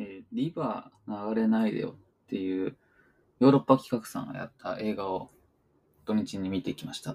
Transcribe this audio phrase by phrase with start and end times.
[0.00, 2.76] えーリバー流れないでよっていう
[3.38, 5.30] ヨーロッパ企画さんがやった映画を
[6.06, 7.14] 土日に見てきました。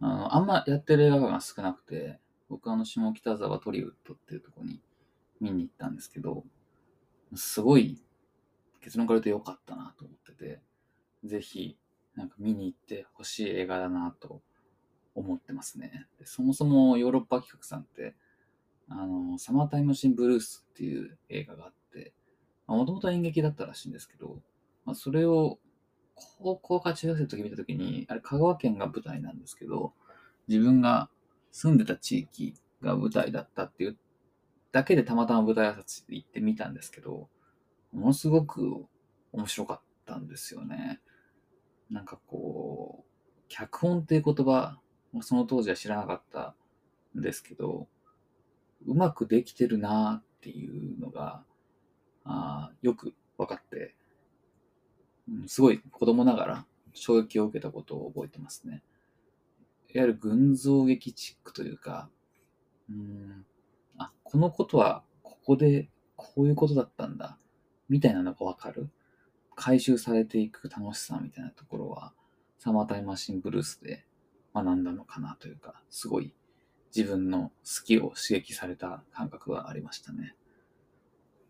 [0.00, 2.18] あの、あんまやってる映画が少なくて、
[2.48, 4.80] 僕あの下北沢トリウッドっていうとこに
[5.40, 6.44] 見に行ったんですけど、
[7.34, 8.00] すごい
[8.80, 10.60] 結論から言うと良かったなと思ってて、
[11.24, 11.76] ぜひ
[12.14, 14.42] なんか見に行ってほしい映画だなと
[15.14, 16.06] 思ってますね。
[16.18, 18.14] でそもそもヨーロッパ企画さんって、
[18.88, 22.12] あの、サマータイムシンブルースっていう映画があって、
[22.66, 24.40] もともと演劇だったらしいんですけど、
[24.84, 25.58] まあ、それを
[26.14, 29.92] 高校か中学生の時見た時に、あれ香川県が舞台なんですけど、
[30.48, 31.08] 自分が
[31.50, 33.96] 住んでた地域が舞台だったっていう
[34.72, 37.28] だけでたまたま舞台挨拶行ってみたんですけど、
[37.92, 38.86] ものすごく
[39.32, 41.00] 面白かったんですよね。
[41.90, 44.78] なんかこう、脚本っていう言葉、
[45.20, 46.54] その当時は知らなかった
[47.16, 47.86] んですけど、
[48.86, 51.42] うまくできてるなっていうのが、
[52.24, 53.94] あよく分かって、
[55.28, 58.82] うんすごい子供ながら衝撃を受けたことを覚えてますね。
[59.94, 62.08] いわゆる群像劇チックというか、
[62.90, 63.44] うん、
[63.98, 67.38] あ、このことはここでこういうことだったんだ、
[67.88, 68.90] みたいなのがわかる。
[69.54, 72.12] 回収されていく楽しさみたいなところは、
[72.58, 74.04] サマータイムマシンブルースで
[74.54, 76.32] 学んだのかなというか、すごい
[76.94, 80.34] 自分の好きを刺激された感覚がありましたね。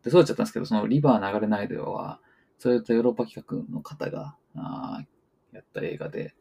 [0.05, 2.21] で、そうやっちゃったんですけど、そのリバー流れないでは、
[2.59, 5.05] そういったヨーロッパ企画の方があ
[5.53, 6.35] やった映画で、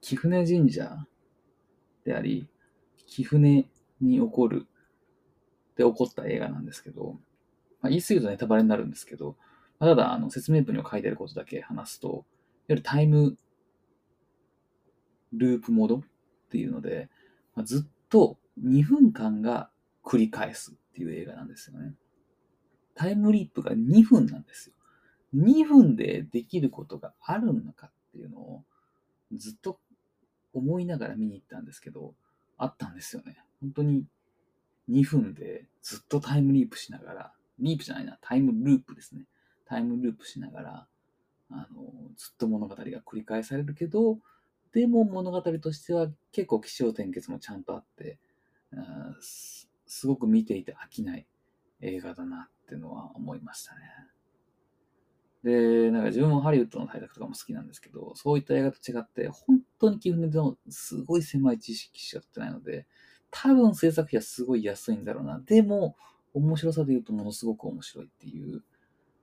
[0.00, 1.06] 貴船神社
[2.04, 2.48] であり、
[3.06, 3.66] 貴船
[4.00, 4.66] に起こる、
[5.76, 7.18] で起こった映画なんですけど、
[7.80, 9.36] まあ、言い過ぎるとネタバレになるんですけど、
[9.78, 12.24] まあただあの説明文に書いてあることだけ話すと、いわ
[12.68, 13.36] ゆるタイム
[15.32, 16.02] ループモードっ
[16.50, 17.08] ていうので、
[17.54, 19.70] まあずっと2分間が
[20.04, 21.94] 繰り返すっていう映画なんですよね。
[22.94, 24.74] タイムリープが2分なんですよ。
[25.36, 28.64] 2分でできることがあるのかっていうのを
[29.34, 29.78] ずっと
[30.54, 32.14] 思いながら見に行ったんですけど、
[32.56, 33.38] あったんですよね。
[33.60, 34.04] 本当に
[34.90, 39.22] 2分でずっとタイムリープしながら、リープじゃないな、タイムループですね。
[39.66, 40.86] タイムループしながら、
[41.50, 44.18] あの、ずっと物語が繰り返されるけど、
[44.78, 48.20] でも物語としては結構起承転結もちゃんとあって、
[49.20, 51.26] すすごく見ていて飽きない
[51.80, 53.80] 映画だなっていうのは思いましたね。
[55.42, 62.86] で、なんか自分もハリウッドの対策とかも好きなんですけど、そういった映画と違って、本当に基本でもすごい狭い知識しか取ってないので、
[63.32, 65.40] 多分制作費はすごい安いんだろうな。
[65.44, 65.96] でも、
[66.34, 68.62] 面白さで言うとものすごく面白いっていう、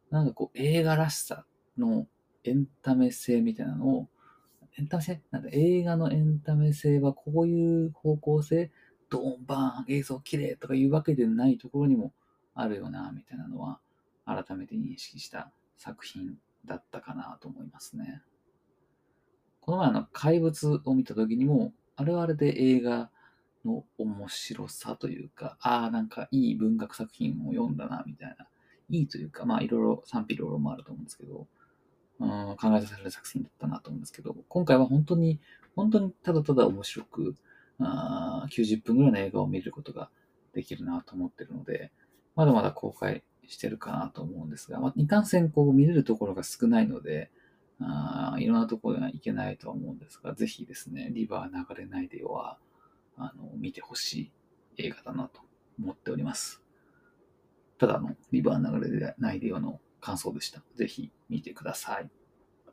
[0.09, 1.45] なんかこう映画らしさ
[1.77, 2.07] の
[2.43, 4.09] エンタメ性みたいなのを、
[4.77, 8.71] エンタメ性なんか映画のエンタメ性はこういう方向性、
[9.09, 12.13] ドンバーン、映像綺麗とかいうわけでないところにも
[12.53, 13.79] あるよな、みたいなのは、
[14.25, 18.21] 改めて認識した作品だったかなと思いますね。
[19.61, 23.09] この前の怪物を見た時にも、あれはあれで映画
[23.63, 28.47] の面白さというか、ああ、なんかいい文学作品を読んだな、みたいな。
[28.89, 31.47] いいというか、まあいろいろ賛否両論もあると思うんですけど、
[32.19, 35.41] うん、考えさせられる作品だったなと思うんですけど、今回は本当に、
[35.75, 37.35] 本当にただただ面白く、
[37.77, 40.09] あ90分ぐらいの映画を見ることが
[40.53, 41.91] できるなと思ってるので、
[42.37, 47.31] まだまだ公開してるかなと思うんですが、まあ、いかんせんこう見れるところが少ないので、
[47.81, 52.57] あいろんなところには行けないとは思うんですが、ぜひですね、リバー流れないでよは、
[53.17, 54.31] あの、見てほしい
[54.77, 55.41] 映画だなと
[55.83, 56.61] 思っております。
[57.77, 60.61] ただ、の、リバー流れないでよの感想でした。
[60.75, 62.09] ぜひ見てください。